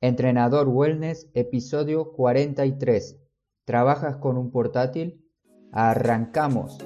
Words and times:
Entrenador 0.00 0.68
Wellness, 0.68 1.28
episodio 1.34 2.12
43. 2.12 3.18
¿Trabajas 3.64 4.16
con 4.18 4.38
un 4.38 4.52
portátil? 4.52 5.24
Arrancamos. 5.72 6.78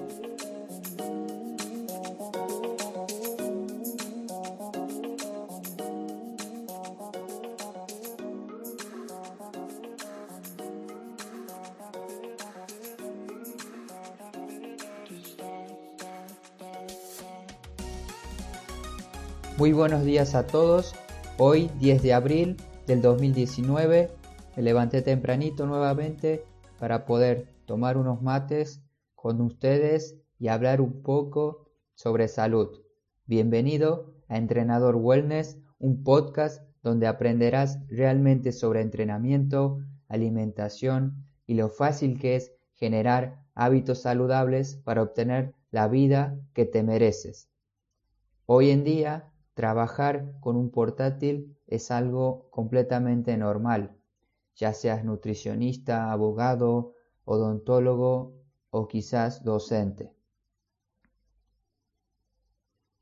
Muy 19.59 19.75
buenos 19.75 20.03
días 20.03 20.35
a 20.35 20.47
todos. 20.47 20.95
Hoy 21.37 21.71
10 21.79 22.03
de 22.03 22.15
abril 22.15 22.57
del 22.87 23.01
2019 23.01 24.11
me 24.57 24.63
levanté 24.63 25.03
tempranito 25.03 25.67
nuevamente 25.67 26.45
para 26.79 27.07
poder 27.07 27.49
tomar 27.65 27.97
unos 27.97 28.23
mates 28.23 28.83
con 29.15 29.41
ustedes 29.41 30.17
y 30.39 30.49
hablar 30.49 30.81
un 30.81 31.03
poco 31.03 31.71
sobre 31.95 32.27
salud. 32.29 32.81
Bienvenido 33.27 34.15
a 34.29 34.37
Entrenador 34.37 34.97
Wellness, 34.97 35.59
un 35.79 36.03
podcast 36.03 36.63
donde 36.83 37.07
aprenderás 37.07 37.79
realmente 37.87 38.51
sobre 38.51 38.81
entrenamiento, 38.81 39.79
alimentación 40.09 41.25
y 41.47 41.55
lo 41.55 41.69
fácil 41.69 42.19
que 42.19 42.35
es 42.35 42.53
generar 42.75 43.45
hábitos 43.55 44.03
saludables 44.03 44.77
para 44.77 45.03
obtener 45.03 45.55
la 45.71 45.87
vida 45.87 46.37
que 46.53 46.65
te 46.65 46.83
mereces. 46.83 47.49
Hoy 48.47 48.71
en 48.71 48.83
día 48.83 49.32
Trabajar 49.55 50.33
con 50.41 50.57
un 50.57 50.71
portátil 50.71 51.59
es 51.67 51.91
algo 51.91 52.49
completamente 52.51 53.37
normal, 53.37 53.95
ya 54.55 54.73
seas 54.73 55.05
nutricionista, 55.05 56.11
abogado, 56.11 56.95
odontólogo 57.25 58.35
o 58.71 58.89
quizás 58.89 59.45
docente. 59.45 60.15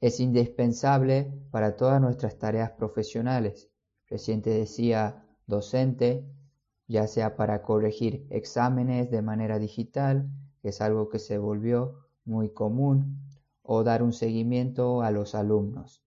Es 0.00 0.18
indispensable 0.18 1.32
para 1.50 1.76
todas 1.76 2.00
nuestras 2.00 2.38
tareas 2.38 2.72
profesionales. 2.72 3.70
Recién 4.08 4.42
decía 4.42 5.24
docente, 5.46 6.24
ya 6.88 7.06
sea 7.06 7.36
para 7.36 7.62
corregir 7.62 8.26
exámenes 8.30 9.10
de 9.10 9.22
manera 9.22 9.58
digital, 9.58 10.28
que 10.62 10.70
es 10.70 10.80
algo 10.80 11.08
que 11.08 11.18
se 11.18 11.38
volvió 11.38 12.06
muy 12.24 12.50
común, 12.52 13.20
o 13.62 13.84
dar 13.84 14.02
un 14.02 14.12
seguimiento 14.12 15.02
a 15.02 15.10
los 15.10 15.34
alumnos. 15.36 16.02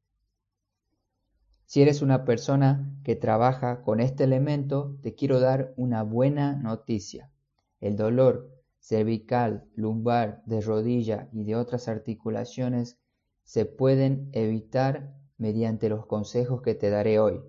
Si 1.74 1.82
eres 1.82 2.04
una 2.04 2.24
persona 2.24 2.96
que 3.04 3.16
trabaja 3.16 3.82
con 3.82 4.00
este 4.00 4.26
elemento, 4.26 4.96
te 5.02 5.16
quiero 5.16 5.40
dar 5.40 5.74
una 5.76 6.04
buena 6.04 6.54
noticia. 6.56 7.32
El 7.80 7.96
dolor 7.96 8.52
cervical, 8.78 9.66
lumbar, 9.74 10.44
de 10.46 10.62
rodilla 10.62 11.30
y 11.32 11.46
de 11.46 11.56
otras 11.56 11.88
articulaciones 11.88 13.00
se 13.42 13.66
pueden 13.66 14.30
evitar 14.34 15.16
mediante 15.40 15.90
los 15.90 16.06
consejos 16.06 16.62
que 16.62 16.76
te 16.76 16.92
daré 16.92 17.18
hoy. 17.18 17.42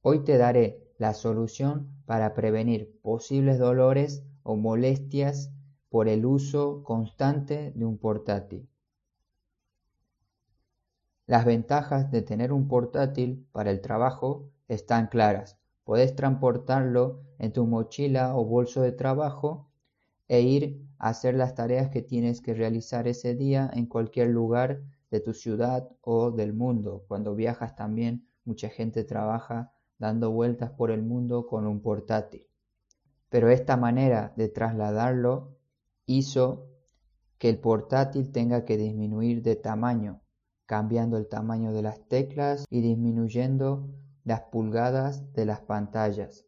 Hoy 0.00 0.24
te 0.24 0.38
daré 0.38 0.82
la 0.96 1.12
solución 1.12 2.02
para 2.06 2.32
prevenir 2.32 2.98
posibles 3.02 3.58
dolores 3.58 4.24
o 4.42 4.56
molestias 4.56 5.52
por 5.90 6.08
el 6.08 6.24
uso 6.24 6.82
constante 6.82 7.72
de 7.76 7.84
un 7.84 7.98
portátil. 7.98 8.70
Las 11.26 11.46
ventajas 11.46 12.10
de 12.10 12.20
tener 12.20 12.52
un 12.52 12.68
portátil 12.68 13.48
para 13.50 13.70
el 13.70 13.80
trabajo 13.80 14.50
están 14.68 15.06
claras. 15.06 15.58
Puedes 15.84 16.14
transportarlo 16.14 17.22
en 17.38 17.50
tu 17.50 17.66
mochila 17.66 18.36
o 18.36 18.44
bolso 18.44 18.82
de 18.82 18.92
trabajo 18.92 19.70
e 20.28 20.42
ir 20.42 20.86
a 20.98 21.08
hacer 21.08 21.34
las 21.34 21.54
tareas 21.54 21.88
que 21.88 22.02
tienes 22.02 22.42
que 22.42 22.52
realizar 22.52 23.08
ese 23.08 23.34
día 23.34 23.70
en 23.72 23.86
cualquier 23.86 24.28
lugar 24.28 24.82
de 25.10 25.20
tu 25.20 25.32
ciudad 25.32 25.88
o 26.02 26.30
del 26.30 26.52
mundo. 26.52 27.06
Cuando 27.08 27.34
viajas 27.34 27.74
también 27.74 28.28
mucha 28.44 28.68
gente 28.68 29.02
trabaja 29.02 29.72
dando 29.98 30.30
vueltas 30.30 30.72
por 30.72 30.90
el 30.90 31.02
mundo 31.02 31.46
con 31.46 31.66
un 31.66 31.80
portátil. 31.80 32.46
Pero 33.30 33.48
esta 33.48 33.78
manera 33.78 34.34
de 34.36 34.50
trasladarlo 34.50 35.56
hizo 36.04 36.68
que 37.38 37.48
el 37.48 37.58
portátil 37.60 38.30
tenga 38.30 38.66
que 38.66 38.76
disminuir 38.76 39.42
de 39.42 39.56
tamaño 39.56 40.20
cambiando 40.66 41.18
el 41.18 41.28
tamaño 41.28 41.72
de 41.72 41.82
las 41.82 42.00
teclas 42.08 42.64
y 42.70 42.80
disminuyendo 42.80 43.88
las 44.24 44.42
pulgadas 44.42 45.32
de 45.34 45.44
las 45.44 45.60
pantallas, 45.60 46.46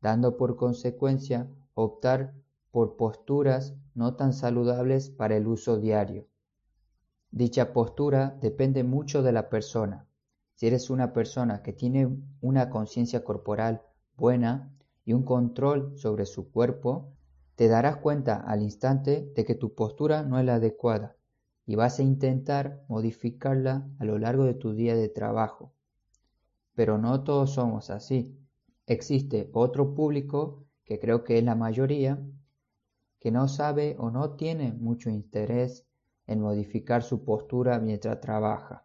dando 0.00 0.36
por 0.36 0.56
consecuencia 0.56 1.48
optar 1.74 2.34
por 2.70 2.96
posturas 2.96 3.74
no 3.94 4.14
tan 4.16 4.32
saludables 4.32 5.10
para 5.10 5.36
el 5.36 5.46
uso 5.46 5.78
diario. 5.78 6.26
Dicha 7.30 7.72
postura 7.72 8.36
depende 8.40 8.82
mucho 8.82 9.22
de 9.22 9.32
la 9.32 9.48
persona. 9.48 10.06
Si 10.54 10.66
eres 10.66 10.90
una 10.90 11.12
persona 11.12 11.62
que 11.62 11.72
tiene 11.72 12.08
una 12.40 12.68
conciencia 12.68 13.24
corporal 13.24 13.82
buena 14.16 14.74
y 15.04 15.12
un 15.12 15.22
control 15.22 15.96
sobre 15.96 16.26
su 16.26 16.50
cuerpo, 16.50 17.12
te 17.54 17.68
darás 17.68 17.96
cuenta 17.96 18.36
al 18.36 18.62
instante 18.62 19.32
de 19.34 19.44
que 19.44 19.54
tu 19.54 19.74
postura 19.74 20.22
no 20.22 20.38
es 20.38 20.44
la 20.44 20.56
adecuada 20.56 21.16
y 21.66 21.76
vas 21.76 21.98
a 21.98 22.02
intentar 22.02 22.84
modificarla 22.88 23.88
a 23.98 24.04
lo 24.04 24.18
largo 24.18 24.44
de 24.44 24.54
tu 24.54 24.72
día 24.72 24.96
de 24.96 25.08
trabajo. 25.08 25.72
Pero 26.74 26.98
no 26.98 27.22
todos 27.22 27.54
somos 27.54 27.90
así. 27.90 28.36
Existe 28.86 29.50
otro 29.52 29.94
público, 29.94 30.64
que 30.84 30.98
creo 30.98 31.22
que 31.24 31.38
es 31.38 31.44
la 31.44 31.54
mayoría, 31.54 32.18
que 33.20 33.30
no 33.30 33.46
sabe 33.46 33.94
o 33.98 34.10
no 34.10 34.34
tiene 34.34 34.72
mucho 34.72 35.08
interés 35.08 35.86
en 36.26 36.40
modificar 36.40 37.02
su 37.02 37.24
postura 37.24 37.78
mientras 37.78 38.20
trabaja. 38.20 38.84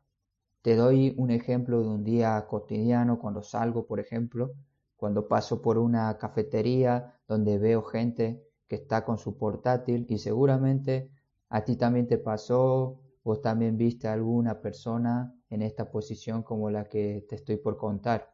Te 0.62 0.76
doy 0.76 1.16
un 1.18 1.32
ejemplo 1.32 1.82
de 1.82 1.88
un 1.88 2.04
día 2.04 2.46
cotidiano 2.48 3.20
cuando 3.20 3.42
salgo, 3.42 3.88
por 3.88 4.00
ejemplo, 4.00 4.54
cuando 4.96 5.28
paso 5.28 5.62
por 5.62 5.78
una 5.78 6.18
cafetería 6.18 7.16
donde 7.28 7.58
veo 7.58 7.84
gente 7.84 8.44
que 8.68 8.76
está 8.76 9.06
con 9.06 9.18
su 9.18 9.38
portátil 9.38 10.06
y 10.10 10.18
seguramente 10.18 11.10
¿A 11.50 11.64
ti 11.64 11.78
también 11.78 12.08
te 12.08 12.18
pasó? 12.18 13.00
¿Vos 13.24 13.42
también 13.42 13.78
viste 13.78 14.08
alguna 14.08 14.62
persona 14.62 15.34
en 15.50 15.62
esta 15.62 15.92
posición 15.92 16.44
como 16.44 16.70
la 16.70 16.86
que 16.86 17.26
te 17.30 17.36
estoy 17.36 17.58
por 17.58 17.78
contar? 17.78 18.34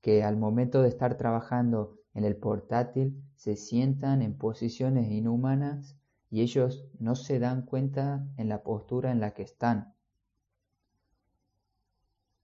Que 0.00 0.24
al 0.24 0.36
momento 0.36 0.82
de 0.82 0.88
estar 0.88 1.16
trabajando 1.16 1.98
en 2.14 2.24
el 2.24 2.36
portátil 2.36 3.22
se 3.36 3.56
sientan 3.56 4.22
en 4.22 4.36
posiciones 4.36 5.10
inhumanas 5.10 5.96
y 6.30 6.40
ellos 6.40 6.84
no 6.98 7.14
se 7.14 7.38
dan 7.38 7.62
cuenta 7.62 8.26
en 8.36 8.48
la 8.48 8.62
postura 8.62 9.12
en 9.12 9.20
la 9.20 9.34
que 9.34 9.42
están. 9.42 9.94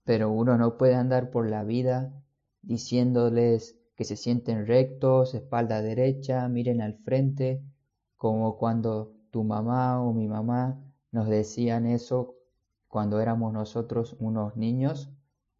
Pero 0.05 0.31
uno 0.31 0.57
no 0.57 0.77
puede 0.77 0.95
andar 0.95 1.29
por 1.29 1.49
la 1.49 1.63
vida 1.63 2.13
diciéndoles 2.61 3.77
que 3.95 4.05
se 4.05 4.15
sienten 4.15 4.65
rectos, 4.65 5.33
espalda 5.35 5.81
derecha, 5.81 6.47
miren 6.47 6.81
al 6.81 6.95
frente, 6.99 7.61
como 8.15 8.57
cuando 8.57 9.18
tu 9.31 9.43
mamá 9.43 10.01
o 10.01 10.13
mi 10.13 10.27
mamá 10.27 10.79
nos 11.11 11.27
decían 11.27 11.85
eso 11.85 12.35
cuando 12.87 13.21
éramos 13.21 13.53
nosotros 13.53 14.15
unos 14.19 14.55
niños. 14.55 15.11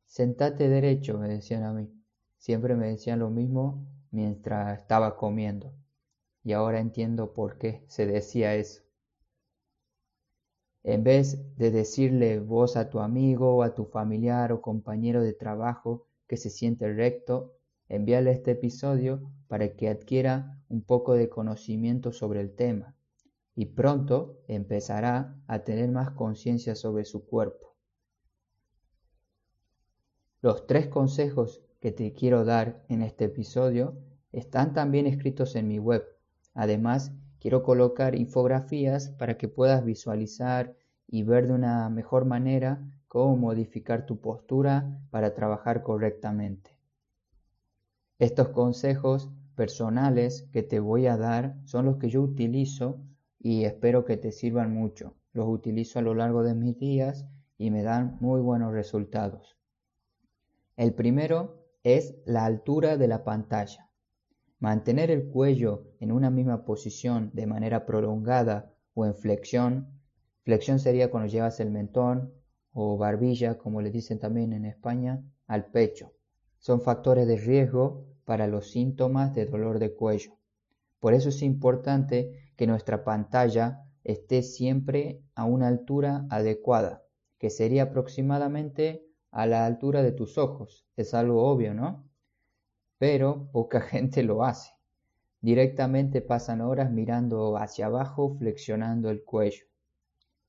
Sentate 0.05 0.69
derecho, 0.69 1.17
me 1.17 1.29
decían 1.29 1.63
a 1.63 1.73
mí. 1.73 1.91
Siempre 2.37 2.75
me 2.75 2.87
decían 2.87 3.19
lo 3.19 3.29
mismo 3.29 3.85
mientras 4.11 4.79
estaba 4.79 5.15
comiendo. 5.15 5.73
Y 6.43 6.53
ahora 6.53 6.79
entiendo 6.79 7.33
por 7.33 7.57
qué 7.57 7.83
se 7.87 8.07
decía 8.07 8.55
eso. 8.55 8.81
En 10.83 11.03
vez 11.03 11.55
de 11.57 11.71
decirle 11.71 12.39
vos 12.39 12.77
a 12.77 12.89
tu 12.89 12.99
amigo 12.99 13.57
o 13.57 13.63
a 13.63 13.75
tu 13.75 13.85
familiar 13.85 14.51
o 14.51 14.61
compañero 14.61 15.21
de 15.21 15.33
trabajo 15.33 16.07
que 16.27 16.37
se 16.37 16.49
siente 16.49 16.91
recto, 16.91 17.53
envíale 17.89 18.31
este 18.31 18.51
episodio 18.51 19.29
para 19.47 19.75
que 19.75 19.89
adquiera 19.89 20.57
un 20.69 20.81
poco 20.81 21.13
de 21.13 21.29
conocimiento 21.29 22.11
sobre 22.11 22.39
el 22.41 22.55
tema 22.55 22.95
y 23.59 23.65
pronto 23.65 24.39
empezará 24.47 25.35
a 25.45 25.65
tener 25.65 25.91
más 25.91 26.11
conciencia 26.11 26.75
sobre 26.75 27.03
su 27.03 27.25
cuerpo. 27.25 27.75
Los 30.41 30.65
tres 30.65 30.87
consejos 30.87 31.61
que 31.81 31.91
te 31.91 32.13
quiero 32.13 32.45
dar 32.45 32.85
en 32.87 33.01
este 33.01 33.25
episodio 33.25 33.97
están 34.31 34.71
también 34.71 35.07
escritos 35.07 35.57
en 35.57 35.67
mi 35.67 35.77
web. 35.77 36.05
Además, 36.53 37.11
quiero 37.41 37.61
colocar 37.61 38.15
infografías 38.15 39.09
para 39.09 39.37
que 39.37 39.49
puedas 39.49 39.83
visualizar 39.83 40.77
y 41.05 41.23
ver 41.23 41.47
de 41.47 41.51
una 41.55 41.89
mejor 41.89 42.23
manera 42.23 42.81
cómo 43.09 43.35
modificar 43.35 44.05
tu 44.05 44.21
postura 44.21 45.01
para 45.09 45.33
trabajar 45.33 45.83
correctamente. 45.83 46.77
Estos 48.19 48.47
consejos 48.47 49.29
personales 49.55 50.47
que 50.53 50.63
te 50.63 50.79
voy 50.79 51.07
a 51.07 51.17
dar 51.17 51.57
son 51.65 51.83
los 51.83 51.97
que 51.97 52.07
yo 52.07 52.21
utilizo 52.21 53.01
y 53.39 53.63
espero 53.63 54.05
que 54.05 54.17
te 54.17 54.31
sirvan 54.31 54.73
mucho. 54.73 55.15
Los 55.33 55.47
utilizo 55.47 55.99
a 55.99 56.01
lo 56.01 56.13
largo 56.13 56.43
de 56.43 56.53
mis 56.53 56.77
días 56.77 57.25
y 57.57 57.71
me 57.71 57.83
dan 57.83 58.17
muy 58.19 58.41
buenos 58.41 58.73
resultados. 58.73 59.57
El 60.75 60.93
primero 60.93 61.65
es 61.83 62.15
la 62.25 62.45
altura 62.45 62.97
de 62.97 63.07
la 63.07 63.23
pantalla. 63.23 63.89
Mantener 64.59 65.09
el 65.11 65.27
cuello 65.27 65.85
en 65.99 66.11
una 66.11 66.29
misma 66.29 66.65
posición 66.65 67.31
de 67.33 67.47
manera 67.47 67.85
prolongada 67.85 68.73
o 68.93 69.05
en 69.05 69.15
flexión, 69.15 69.87
flexión 70.43 70.79
sería 70.79 71.09
cuando 71.09 71.29
llevas 71.29 71.59
el 71.61 71.71
mentón 71.71 72.33
o 72.73 72.97
barbilla, 72.97 73.57
como 73.57 73.81
le 73.81 73.91
dicen 73.91 74.19
también 74.19 74.53
en 74.53 74.65
España, 74.65 75.23
al 75.47 75.65
pecho. 75.65 76.13
Son 76.59 76.81
factores 76.81 77.27
de 77.27 77.37
riesgo 77.37 78.05
para 78.25 78.47
los 78.47 78.71
síntomas 78.71 79.33
de 79.33 79.45
dolor 79.45 79.79
de 79.79 79.93
cuello. 79.93 80.37
Por 80.99 81.13
eso 81.13 81.29
es 81.29 81.41
importante 81.41 82.48
que 82.59 82.67
nuestra 82.67 83.05
pantalla 83.05 83.85
esté 84.03 84.43
siempre 84.43 85.23
a 85.33 85.45
una 85.45 85.69
altura 85.69 86.25
adecuada, 86.29 87.05
que 87.37 87.49
sería 87.49 87.83
aproximadamente 87.83 89.07
a 89.31 89.45
la 89.45 89.65
altura 89.65 90.03
de 90.03 90.11
tus 90.11 90.37
ojos. 90.37 90.85
Es 90.97 91.13
algo 91.13 91.45
obvio, 91.45 91.73
¿no? 91.73 92.03
Pero 92.97 93.49
poca 93.53 93.79
gente 93.93 94.23
lo 94.23 94.43
hace. 94.43 94.73
Directamente 95.39 96.19
pasan 96.19 96.59
horas 96.59 96.91
mirando 96.91 97.55
hacia 97.55 97.85
abajo, 97.85 98.35
flexionando 98.37 99.09
el 99.09 99.23
cuello. 99.23 99.63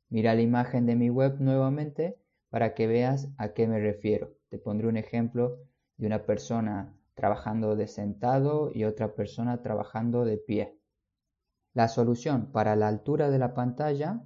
Mira 0.08 0.34
la 0.34 0.42
imagen 0.42 0.86
de 0.86 0.96
mi 0.96 1.10
web 1.10 1.36
nuevamente 1.38 2.18
para 2.48 2.74
que 2.74 2.88
veas 2.88 3.28
a 3.38 3.52
qué 3.52 3.68
me 3.68 3.78
refiero. 3.78 4.32
Te 4.48 4.58
pondré 4.58 4.88
un 4.88 4.96
ejemplo 4.96 5.60
de 5.96 6.08
una 6.08 6.26
persona 6.26 6.92
trabajando 7.14 7.76
de 7.76 7.86
sentado 7.86 8.72
y 8.74 8.82
otra 8.82 9.14
persona 9.14 9.62
trabajando 9.62 10.24
de 10.24 10.38
pie. 10.38 10.79
La 11.72 11.86
solución 11.88 12.50
para 12.50 12.74
la 12.74 12.88
altura 12.88 13.30
de 13.30 13.38
la 13.38 13.54
pantalla 13.54 14.22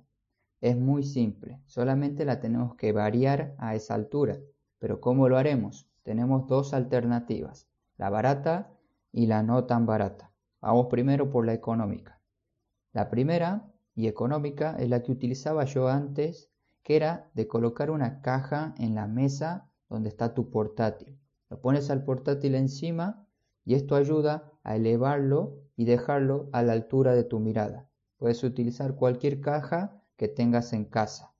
es 0.62 0.78
muy 0.78 1.02
simple, 1.02 1.60
solamente 1.66 2.24
la 2.24 2.40
tenemos 2.40 2.74
que 2.76 2.92
variar 2.92 3.54
a 3.58 3.74
esa 3.74 3.94
altura. 3.94 4.38
Pero 4.78 5.00
¿cómo 5.00 5.28
lo 5.28 5.36
haremos? 5.36 5.86
Tenemos 6.02 6.46
dos 6.46 6.72
alternativas, 6.72 7.68
la 7.98 8.08
barata 8.08 8.70
y 9.12 9.26
la 9.26 9.42
no 9.42 9.64
tan 9.64 9.84
barata. 9.84 10.32
Vamos 10.62 10.86
primero 10.86 11.30
por 11.30 11.44
la 11.44 11.52
económica. 11.52 12.20
La 12.92 13.10
primera 13.10 13.70
y 13.94 14.08
económica 14.08 14.76
es 14.78 14.88
la 14.88 15.02
que 15.02 15.12
utilizaba 15.12 15.64
yo 15.66 15.88
antes, 15.88 16.50
que 16.82 16.96
era 16.96 17.30
de 17.34 17.46
colocar 17.46 17.90
una 17.90 18.22
caja 18.22 18.74
en 18.78 18.94
la 18.94 19.06
mesa 19.06 19.68
donde 19.88 20.08
está 20.08 20.32
tu 20.32 20.50
portátil. 20.50 21.18
Lo 21.50 21.60
pones 21.60 21.90
al 21.90 22.04
portátil 22.04 22.54
encima 22.54 23.23
y 23.64 23.74
esto 23.74 23.96
ayuda 23.96 24.52
a 24.62 24.76
elevarlo 24.76 25.58
y 25.76 25.84
dejarlo 25.84 26.48
a 26.52 26.62
la 26.62 26.72
altura 26.72 27.14
de 27.14 27.24
tu 27.24 27.40
mirada. 27.40 27.88
Puedes 28.18 28.44
utilizar 28.44 28.94
cualquier 28.94 29.40
caja 29.40 30.02
que 30.16 30.28
tengas 30.28 30.72
en 30.72 30.84
casa. 30.84 31.32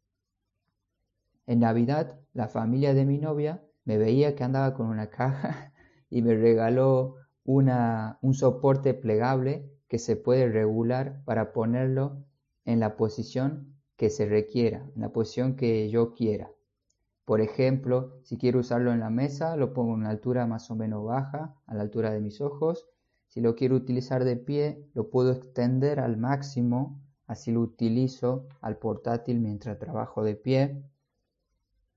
En 1.46 1.60
Navidad, 1.60 2.18
la 2.32 2.48
familia 2.48 2.94
de 2.94 3.04
mi 3.04 3.18
novia 3.18 3.62
me 3.84 3.98
veía 3.98 4.34
que 4.34 4.44
andaba 4.44 4.74
con 4.74 4.86
una 4.86 5.10
caja 5.10 5.72
y 6.10 6.22
me 6.22 6.34
regaló 6.34 7.16
una, 7.44 8.18
un 8.22 8.34
soporte 8.34 8.94
plegable 8.94 9.70
que 9.88 9.98
se 9.98 10.16
puede 10.16 10.48
regular 10.48 11.22
para 11.24 11.52
ponerlo 11.52 12.24
en 12.64 12.80
la 12.80 12.96
posición 12.96 13.76
que 13.96 14.10
se 14.10 14.26
requiera, 14.26 14.86
en 14.94 15.02
la 15.02 15.12
posición 15.12 15.54
que 15.54 15.88
yo 15.90 16.14
quiera. 16.14 16.50
Por 17.24 17.40
ejemplo, 17.40 18.18
si 18.22 18.36
quiero 18.36 18.60
usarlo 18.60 18.92
en 18.92 19.00
la 19.00 19.08
mesa, 19.08 19.56
lo 19.56 19.72
pongo 19.72 19.94
en 19.94 20.00
una 20.00 20.10
altura 20.10 20.46
más 20.46 20.70
o 20.70 20.76
menos 20.76 21.04
baja, 21.04 21.54
a 21.66 21.74
la 21.74 21.82
altura 21.82 22.10
de 22.10 22.20
mis 22.20 22.40
ojos. 22.40 22.86
Si 23.28 23.40
lo 23.40 23.54
quiero 23.54 23.76
utilizar 23.76 24.24
de 24.24 24.36
pie, 24.36 24.86
lo 24.92 25.08
puedo 25.08 25.32
extender 25.32 26.00
al 26.00 26.18
máximo, 26.18 27.00
así 27.26 27.50
lo 27.50 27.60
utilizo 27.60 28.46
al 28.60 28.76
portátil 28.76 29.40
mientras 29.40 29.78
trabajo 29.78 30.22
de 30.22 30.36
pie. 30.36 30.84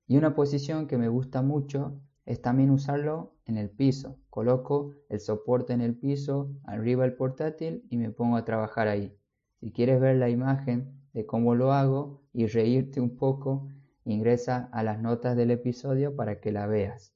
Y 0.06 0.16
una 0.16 0.34
posición 0.34 0.86
que 0.86 0.96
me 0.96 1.08
gusta 1.08 1.42
mucho 1.42 2.00
es 2.24 2.40
también 2.40 2.70
usarlo 2.70 3.34
en 3.44 3.58
el 3.58 3.68
piso. 3.68 4.18
Coloco 4.30 4.94
el 5.10 5.20
soporte 5.20 5.74
en 5.74 5.82
el 5.82 5.94
piso, 5.94 6.50
arriba 6.64 7.04
el 7.04 7.14
portátil 7.14 7.86
y 7.90 7.98
me 7.98 8.10
pongo 8.10 8.36
a 8.36 8.44
trabajar 8.46 8.88
ahí. 8.88 9.14
Si 9.60 9.72
quieres 9.72 10.00
ver 10.00 10.16
la 10.16 10.30
imagen 10.30 11.02
de 11.12 11.26
cómo 11.26 11.54
lo 11.54 11.72
hago 11.72 12.22
y 12.32 12.46
reírte 12.46 13.00
un 13.00 13.16
poco, 13.16 13.68
ingresa 14.12 14.68
a 14.72 14.82
las 14.82 15.00
notas 15.00 15.36
del 15.36 15.50
episodio 15.50 16.16
para 16.16 16.40
que 16.40 16.52
la 16.52 16.66
veas. 16.66 17.12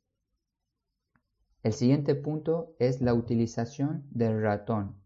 El 1.63 1.73
siguiente 1.73 2.15
punto 2.15 2.75
es 2.79 3.01
la 3.01 3.15
utilización 3.15 4.05
del 4.11 4.43
ratón. 4.43 4.97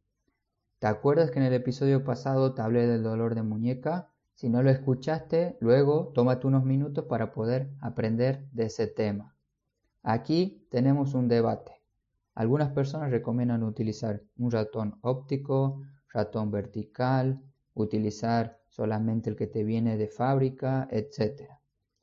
¿Te 0.79 0.87
acuerdas 0.87 1.31
que 1.31 1.39
en 1.39 1.45
el 1.45 1.55
episodio 1.55 2.05
pasado 2.05 2.55
te 2.55 2.63
hablé 2.63 2.87
del 2.87 3.03
dolor 3.03 3.35
de 3.35 3.43
muñeca? 3.43 4.11
Si 4.35 4.49
no 4.49 4.63
lo 4.63 4.71
escuchaste, 4.71 5.57
luego 5.61 6.13
tómate 6.15 6.47
unos 6.47 6.65
minutos 6.65 7.07
para 7.07 7.33
poder 7.33 7.71
aprender 7.81 8.49
de 8.53 8.67
ese 8.67 8.87
tema. 8.87 9.37
Aquí 10.03 10.67
tenemos 10.71 11.15
un 11.15 11.29
debate. 11.29 11.73
Algunas 12.35 12.71
personas 12.73 13.11
recomiendan 13.11 13.63
utilizar 13.63 14.23
un 14.37 14.51
ratón 14.51 14.99
óptico, 15.01 15.83
ratón 16.13 16.51
vertical, 16.51 17.43
utilizar 17.75 18.61
solamente 18.69 19.31
el 19.31 19.37
que 19.37 19.47
te 19.47 19.65
viene 19.65 19.97
de 19.97 20.09
fábrica, 20.09 20.87
etc. 20.91 21.51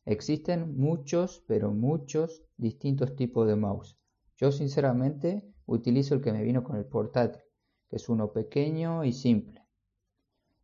Existen 0.05 0.77
muchos, 0.77 1.43
pero 1.47 1.71
muchos 1.71 2.43
distintos 2.57 3.15
tipos 3.15 3.47
de 3.47 3.55
mouse. 3.55 3.97
Yo 4.35 4.51
sinceramente 4.51 5.49
utilizo 5.65 6.15
el 6.15 6.21
que 6.21 6.33
me 6.33 6.43
vino 6.43 6.63
con 6.63 6.75
el 6.75 6.85
portátil, 6.85 7.41
que 7.89 7.95
es 7.95 8.09
uno 8.09 8.33
pequeño 8.33 9.05
y 9.05 9.13
simple, 9.13 9.65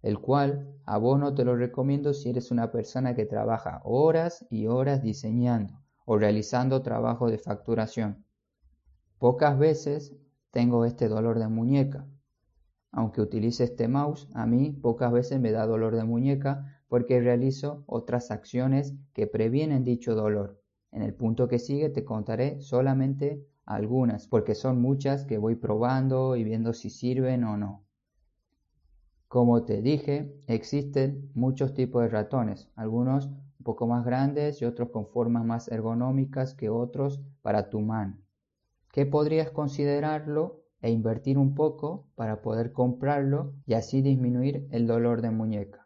el 0.01 0.19
cual 0.19 0.75
a 0.85 0.97
vos 0.97 1.17
no 1.19 1.33
te 1.35 1.45
lo 1.45 1.55
recomiendo 1.55 2.13
si 2.13 2.29
eres 2.29 2.51
una 2.51 2.71
persona 2.71 3.15
que 3.15 3.25
trabaja 3.25 3.81
horas 3.85 4.45
y 4.49 4.67
horas 4.67 5.03
diseñando 5.03 5.81
o 6.05 6.17
realizando 6.17 6.81
trabajo 6.81 7.29
de 7.29 7.37
facturación. 7.37 8.25
Pocas 9.19 9.57
veces 9.57 10.15
tengo 10.51 10.83
este 10.83 11.07
dolor 11.07 11.39
de 11.39 11.47
muñeca. 11.47 12.07
Aunque 12.91 13.21
utilice 13.21 13.65
este 13.65 13.87
mouse, 13.87 14.27
a 14.33 14.45
mí 14.45 14.71
pocas 14.71 15.11
veces 15.11 15.39
me 15.39 15.51
da 15.51 15.65
dolor 15.65 15.95
de 15.95 16.03
muñeca 16.03 16.78
porque 16.89 17.21
realizo 17.21 17.83
otras 17.85 18.31
acciones 18.31 18.95
que 19.13 19.27
previenen 19.27 19.85
dicho 19.85 20.15
dolor. 20.15 20.61
En 20.91 21.03
el 21.03 21.13
punto 21.13 21.47
que 21.47 21.59
sigue 21.59 21.89
te 21.89 22.03
contaré 22.03 22.59
solamente 22.61 23.47
algunas, 23.65 24.27
porque 24.27 24.55
son 24.55 24.81
muchas 24.81 25.23
que 25.23 25.37
voy 25.37 25.55
probando 25.55 26.35
y 26.35 26.43
viendo 26.43 26.73
si 26.73 26.89
sirven 26.89 27.43
o 27.43 27.55
no. 27.55 27.85
Como 29.27 29.63
te 29.63 29.83
dije, 29.83 30.35
existen 30.47 31.29
muchos 31.35 31.75
tipos 31.75 32.01
de 32.01 32.09
ratones, 32.09 32.67
algunos 32.75 33.27
un 33.27 33.63
poco 33.63 33.85
más 33.85 34.03
grandes 34.03 34.59
y 34.61 34.65
otros 34.65 34.89
con 34.89 35.05
formas 35.05 35.45
más 35.45 35.67
ergonómicas 35.67 36.55
que 36.55 36.69
otros 36.69 37.21
para 37.43 37.69
tu 37.69 37.79
mano. 37.79 38.17
¿Qué 38.91 39.05
podrías 39.05 39.51
considerarlo 39.51 40.63
e 40.81 40.89
invertir 40.89 41.37
un 41.37 41.53
poco 41.53 42.07
para 42.15 42.41
poder 42.41 42.73
comprarlo 42.73 43.53
y 43.67 43.75
así 43.75 44.01
disminuir 44.01 44.67
el 44.71 44.87
dolor 44.87 45.21
de 45.21 45.29
muñeca? 45.29 45.78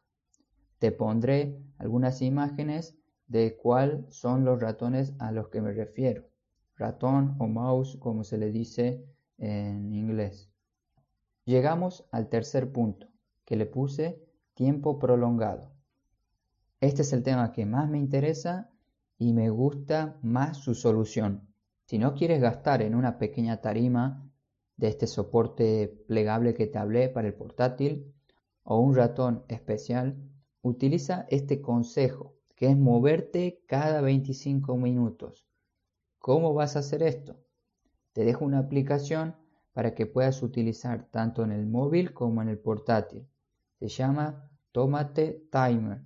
Te 0.80 0.92
pondré 0.92 1.60
algunas 1.78 2.22
imágenes 2.22 2.98
de 3.28 3.56
cuáles 3.56 4.14
son 4.16 4.46
los 4.46 4.62
ratones 4.62 5.14
a 5.20 5.32
los 5.32 5.50
que 5.50 5.62
me 5.62 5.74
refiero. 5.74 6.26
Ratón 6.76 7.36
o 7.40 7.48
mouse 7.48 7.98
como 7.98 8.24
se 8.24 8.38
le 8.38 8.52
dice 8.52 9.06
en 9.38 9.94
inglés. 9.94 10.50
Llegamos 11.46 12.06
al 12.12 12.30
tercer 12.30 12.72
punto, 12.72 13.08
que 13.46 13.56
le 13.56 13.66
puse 13.66 14.24
tiempo 14.54 15.00
prolongado. 15.00 15.72
Este 16.80 17.02
es 17.02 17.14
el 17.14 17.24
tema 17.24 17.52
que 17.52 17.66
más 17.66 17.90
me 17.90 17.98
interesa 17.98 18.70
y 19.18 19.34
me 19.34 19.50
gusta 19.50 20.18
más 20.22 20.58
su 20.58 20.76
solución. 20.76 21.48
Si 21.86 21.98
no 21.98 22.14
quieres 22.14 22.42
gastar 22.42 22.82
en 22.82 22.96
una 22.96 23.18
pequeña 23.18 23.62
tarima 23.62 24.30
de 24.78 24.88
este 24.88 25.08
soporte 25.08 25.88
plegable 26.08 26.54
que 26.54 26.68
te 26.68 26.78
hablé 26.78 27.10
para 27.10 27.28
el 27.28 27.34
portátil 27.34 28.14
o 28.64 28.80
un 28.80 28.96
ratón 28.96 29.44
especial, 29.48 30.18
utiliza 30.64 31.28
este 31.30 31.62
consejo 31.62 32.34
que 32.56 32.72
es 32.72 32.76
moverte 32.76 33.62
cada 33.68 34.02
25 34.02 34.76
minutos. 34.78 35.46
¿Cómo 36.18 36.56
vas 36.56 36.76
a 36.76 36.80
hacer 36.80 37.04
esto? 37.04 37.36
Te 38.14 38.26
dejo 38.26 38.46
una 38.46 38.60
aplicación 38.60 39.36
para 39.74 39.94
que 39.94 40.08
puedas 40.08 40.42
utilizar 40.42 41.10
tanto 41.12 41.44
en 41.44 41.52
el 41.52 41.68
móvil 41.68 42.14
como 42.14 42.42
en 42.42 42.50
el 42.50 42.58
portátil. 42.58 43.28
Se 43.80 43.88
llama 43.88 44.50
Tómate 44.72 45.48
Timer 45.52 46.02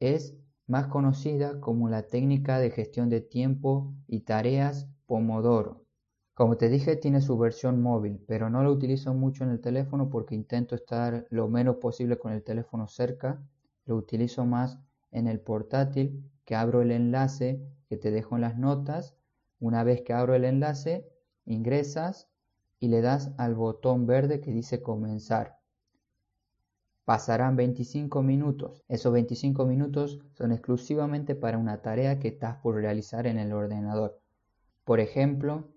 es 0.00 0.36
más 0.66 0.88
conocida 0.88 1.60
como 1.60 1.88
la 1.88 2.06
técnica 2.06 2.58
de 2.58 2.70
gestión 2.70 3.08
de 3.08 3.20
tiempo 3.20 3.94
y 4.06 4.20
tareas 4.20 4.88
Pomodoro. 5.06 5.86
Como 6.34 6.58
te 6.58 6.68
dije, 6.68 6.96
tiene 6.96 7.22
su 7.22 7.38
versión 7.38 7.80
móvil, 7.80 8.22
pero 8.26 8.50
no 8.50 8.62
lo 8.62 8.72
utilizo 8.72 9.14
mucho 9.14 9.44
en 9.44 9.50
el 9.50 9.60
teléfono 9.60 10.10
porque 10.10 10.34
intento 10.34 10.74
estar 10.74 11.26
lo 11.30 11.48
menos 11.48 11.76
posible 11.76 12.18
con 12.18 12.32
el 12.32 12.42
teléfono 12.42 12.88
cerca. 12.88 13.42
Lo 13.86 13.96
utilizo 13.96 14.44
más 14.44 14.78
en 15.10 15.26
el 15.26 15.40
portátil, 15.40 16.30
que 16.44 16.54
abro 16.54 16.82
el 16.82 16.90
enlace 16.90 17.60
que 17.88 17.96
te 17.96 18.10
dejo 18.10 18.34
en 18.34 18.42
las 18.42 18.58
notas. 18.58 19.14
Una 19.58 19.84
vez 19.84 20.02
que 20.02 20.12
abro 20.12 20.34
el 20.34 20.44
enlace, 20.44 21.08
ingresas 21.44 22.28
y 22.78 22.88
le 22.88 23.00
das 23.00 23.32
al 23.38 23.54
botón 23.54 24.06
verde 24.06 24.40
que 24.40 24.52
dice 24.52 24.82
comenzar. 24.82 25.58
Pasarán 27.04 27.54
25 27.54 28.22
minutos. 28.22 28.84
Esos 28.88 29.12
25 29.12 29.64
minutos 29.64 30.18
son 30.32 30.50
exclusivamente 30.50 31.36
para 31.36 31.56
una 31.56 31.80
tarea 31.80 32.18
que 32.18 32.28
estás 32.28 32.56
por 32.56 32.74
realizar 32.74 33.28
en 33.28 33.38
el 33.38 33.52
ordenador. 33.52 34.20
Por 34.84 34.98
ejemplo, 34.98 35.68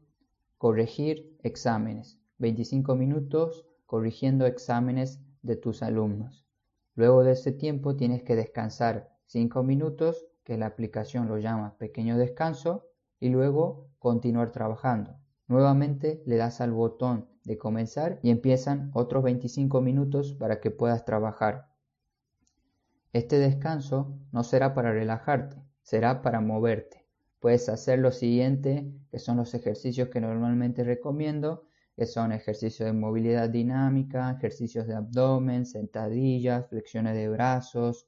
corregir 0.58 1.38
exámenes. 1.44 2.20
25 2.40 2.96
minutos 2.96 3.66
corrigiendo 3.86 4.48
exámenes 4.48 5.20
de 5.44 5.56
tus 5.56 5.84
alumnos. 5.84 6.49
Luego 7.00 7.24
de 7.24 7.32
ese 7.32 7.54
tiempo 7.54 7.96
tienes 7.96 8.24
que 8.24 8.36
descansar 8.36 9.10
5 9.28 9.64
minutos, 9.64 10.28
que 10.44 10.58
la 10.58 10.66
aplicación 10.66 11.30
lo 11.30 11.38
llama 11.38 11.78
pequeño 11.78 12.18
descanso, 12.18 12.90
y 13.22 13.30
luego 13.30 13.88
continuar 14.00 14.52
trabajando. 14.52 15.16
Nuevamente 15.48 16.22
le 16.26 16.36
das 16.36 16.60
al 16.60 16.74
botón 16.74 17.30
de 17.46 17.58
comenzar 17.58 18.20
y 18.22 18.32
empiezan 18.32 18.92
otros 18.94 19.24
25 19.24 19.80
minutos 19.80 20.34
para 20.34 20.60
que 20.60 20.72
puedas 20.72 21.06
trabajar. 21.06 21.70
Este 23.14 23.40
descanso 23.40 24.14
no 24.34 24.44
será 24.44 24.74
para 24.74 24.92
relajarte, 24.92 25.56
será 25.82 26.22
para 26.22 26.42
moverte. 26.42 27.06
Puedes 27.40 27.70
hacer 27.70 28.00
lo 28.00 28.12
siguiente, 28.12 28.92
que 29.10 29.20
son 29.20 29.38
los 29.38 29.54
ejercicios 29.54 30.10
que 30.10 30.20
normalmente 30.20 30.84
recomiendo, 30.84 31.69
que 32.00 32.06
son 32.06 32.32
ejercicios 32.32 32.88
de 32.88 32.94
movilidad 32.94 33.50
dinámica, 33.50 34.32
ejercicios 34.32 34.88
de 34.88 34.96
abdomen, 34.96 35.66
sentadillas, 35.66 36.66
flexiones 36.70 37.14
de 37.14 37.28
brazos. 37.28 38.08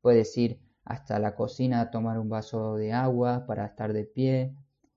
Puedes 0.00 0.36
ir 0.36 0.60
hasta 0.84 1.20
la 1.20 1.36
cocina 1.36 1.80
a 1.80 1.90
tomar 1.92 2.18
un 2.18 2.28
vaso 2.28 2.74
de 2.74 2.92
agua 2.92 3.46
para 3.46 3.64
estar 3.64 3.92
de 3.92 4.06
pie, 4.06 4.56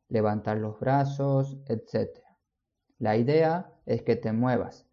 levantar 0.09 0.57
los 0.57 0.79
brazos, 0.79 1.59
etc. 1.67 2.17
La 2.97 3.15
idea 3.15 3.71
es 3.85 4.01
que 4.01 4.15
te 4.15 4.31
muevas. 4.31 4.87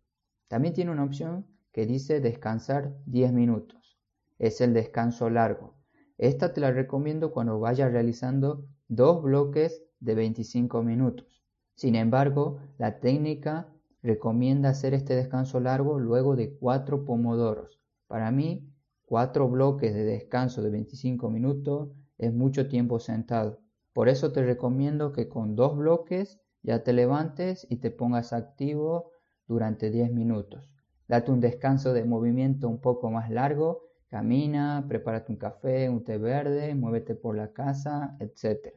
También 0.49 0.75
tiene 0.75 0.91
una 0.91 1.05
opción 1.05 1.47
que 1.73 1.87
dice 1.87 2.21
descansar 2.21 2.99
10 3.07 3.33
minutos. 3.33 3.99
Es 4.39 4.61
el 4.61 4.75
descanso 4.75 5.31
largo. 5.31 5.75
Esta 6.19 6.53
te 6.53 6.61
la 6.61 6.71
recomiendo 6.71 7.33
cuando 7.33 7.59
vayas 7.59 7.93
realizando 7.93 8.67
dos 8.89 9.23
bloques 9.23 9.83
de 10.01 10.15
25 10.15 10.83
minutos. 10.83 11.38
Sin 11.79 11.95
embargo, 11.95 12.59
la 12.77 12.99
técnica 12.99 13.69
recomienda 14.03 14.71
hacer 14.71 14.95
este 14.95 15.15
descanso 15.15 15.61
largo 15.61 16.01
luego 16.01 16.35
de 16.35 16.57
cuatro 16.59 17.05
pomodoros. 17.05 17.81
Para 18.09 18.33
mí, 18.33 18.69
cuatro 19.05 19.49
bloques 19.49 19.95
de 19.95 20.03
descanso 20.03 20.61
de 20.61 20.71
25 20.71 21.31
minutos 21.31 21.91
es 22.19 22.35
mucho 22.35 22.67
tiempo 22.67 22.99
sentado. 22.99 23.61
Por 23.93 24.09
eso 24.09 24.33
te 24.33 24.43
recomiendo 24.43 25.13
que 25.13 25.29
con 25.29 25.55
dos 25.55 25.77
bloques 25.77 26.41
ya 26.65 26.83
te 26.83 26.93
levantes 26.93 27.65
y 27.71 27.77
te 27.77 27.93
pongas 27.93 28.33
activo 28.33 29.13
durante 29.47 29.93
10 29.93 30.13
minutos. 30.13 30.75
Date 31.07 31.31
un 31.31 31.39
descanso 31.39 31.93
de 31.93 32.05
movimiento 32.05 32.69
un 32.69 32.81
poco 32.81 33.09
más 33.13 33.31
largo, 33.31 33.83
camina, 34.09 34.85
prepárate 34.89 35.31
un 35.31 35.39
café, 35.39 35.89
un 35.89 36.03
té 36.03 36.19
verde, 36.19 36.75
muévete 36.75 37.15
por 37.15 37.37
la 37.37 37.53
casa, 37.53 38.17
etc. 38.19 38.75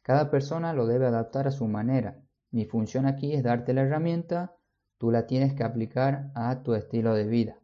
Cada 0.00 0.30
persona 0.30 0.72
lo 0.72 0.86
debe 0.86 1.04
adaptar 1.04 1.46
a 1.46 1.50
su 1.50 1.68
manera. 1.68 2.18
Mi 2.50 2.64
función 2.64 3.06
aquí 3.06 3.32
es 3.32 3.42
darte 3.42 3.72
la 3.72 3.82
herramienta, 3.82 4.56
tú 4.98 5.10
la 5.10 5.26
tienes 5.26 5.54
que 5.54 5.64
aplicar 5.64 6.30
a 6.34 6.62
tu 6.62 6.74
estilo 6.74 7.14
de 7.14 7.26
vida. 7.26 7.60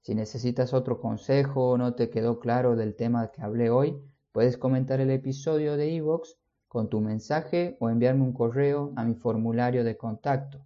Si 0.00 0.14
necesitas 0.14 0.72
otro 0.72 1.00
consejo 1.00 1.70
o 1.70 1.78
no 1.78 1.94
te 1.94 2.10
quedó 2.10 2.40
claro 2.40 2.76
del 2.76 2.94
tema 2.94 3.30
que 3.30 3.42
hablé 3.42 3.70
hoy, 3.70 4.00
Puedes 4.32 4.56
comentar 4.56 5.00
el 5.00 5.10
episodio 5.10 5.76
de 5.76 5.90
iVoox 5.90 6.36
con 6.68 6.88
tu 6.88 7.00
mensaje 7.00 7.76
o 7.80 7.90
enviarme 7.90 8.22
un 8.22 8.32
correo 8.32 8.92
a 8.94 9.02
mi 9.02 9.16
formulario 9.16 9.82
de 9.82 9.96
contacto, 9.96 10.64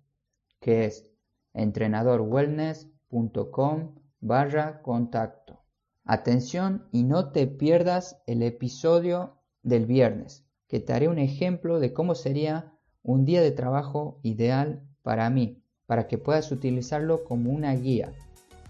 que 0.61 0.85
es 0.85 1.11
entrenadorwellness.com 1.55 3.95
barra 4.21 4.83
contacto. 4.83 5.63
Atención 6.05 6.87
y 6.93 7.05
no 7.05 7.33
te 7.33 7.47
pierdas 7.47 8.21
el 8.27 8.43
episodio 8.43 9.39
del 9.63 9.87
viernes, 9.87 10.45
que 10.69 10.79
te 10.79 10.93
haré 10.93 11.09
un 11.09 11.19
ejemplo 11.19 11.81
de 11.81 11.95
cómo 11.95 12.15
sería 12.15 12.74
un 13.05 13.25
día 13.27 13.43
de 13.43 13.53
trabajo 13.53 14.19
ideal 14.23 14.83
para 15.03 15.31
mí, 15.31 15.63
para 15.87 16.09
que 16.09 16.19
puedas 16.19 16.51
utilizarlo 16.51 17.23
como 17.23 17.53
una 17.53 17.75
guía. 17.75 18.11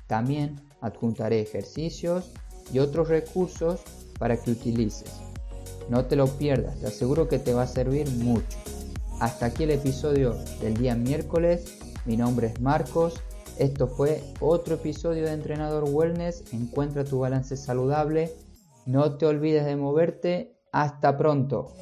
También 0.09 0.61
adjuntaré 0.81 1.41
ejercicios 1.41 2.31
y 2.73 2.81
otros 2.81 3.09
recursos 3.09 3.81
para 4.19 4.37
que 4.37 4.51
utilices. 4.51 5.21
No 5.89 6.05
te 6.07 6.17
lo 6.17 6.27
pierdas, 6.27 6.81
te 6.81 6.89
aseguro 6.89 7.29
que 7.29 7.39
te 7.39 7.55
va 7.55 7.63
a 7.63 7.69
servir 7.69 8.11
mucho. 8.11 8.59
Hasta 9.21 9.47
aquí 9.47 9.63
el 9.63 9.71
episodio 9.71 10.35
del 10.61 10.77
día 10.77 10.97
miércoles. 10.97 11.79
Mi 12.05 12.17
nombre 12.17 12.49
es 12.49 12.61
Marcos. 12.61 13.15
Esto 13.59 13.87
fue 13.87 14.21
otro 14.41 14.75
episodio 14.75 15.25
de 15.25 15.33
Entrenador 15.33 15.85
Wellness. 15.89 16.53
Encuentra 16.53 17.05
tu 17.05 17.21
balance 17.21 17.57
saludable. 17.57 18.33
No 18.85 19.17
te 19.17 19.27
olvides 19.27 19.65
de 19.65 19.77
moverte. 19.77 20.59
Hasta 20.73 21.17
pronto. 21.17 21.73